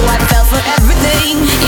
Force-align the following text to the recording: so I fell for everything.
so 0.00 0.06
I 0.06 0.18
fell 0.28 0.44
for 0.44 0.60
everything. 0.76 1.59